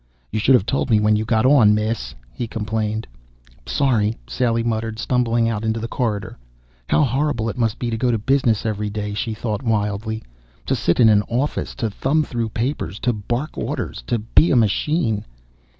"You 0.31 0.39
should 0.39 0.55
have 0.55 0.65
told 0.65 0.89
me 0.89 0.99
when 0.99 1.15
you 1.15 1.25
got 1.25 1.45
on, 1.45 1.75
Miss!" 1.75 2.15
he 2.33 2.47
complained. 2.47 3.05
"Sorry," 3.67 4.17
Sally 4.25 4.63
muttered, 4.63 4.97
stumbling 4.97 5.47
out 5.47 5.63
into 5.63 5.79
the 5.79 5.87
corridor. 5.87 6.39
How 6.89 7.03
horrible 7.03 7.49
it 7.49 7.57
must 7.59 7.77
be 7.77 7.91
to 7.91 7.97
go 7.97 8.09
to 8.09 8.17
business 8.17 8.65
every 8.65 8.89
day, 8.89 9.13
she 9.13 9.35
thought 9.35 9.61
wildly. 9.61 10.23
To 10.65 10.75
sit 10.75 10.99
in 10.99 11.07
an 11.09 11.21
office, 11.29 11.75
to 11.75 11.91
thumb 11.91 12.23
through 12.23 12.49
papers, 12.49 12.97
to 13.01 13.13
bark 13.13 13.55
orders, 13.59 14.03
to 14.07 14.17
be 14.17 14.49
a 14.49 14.55
machine. 14.55 15.23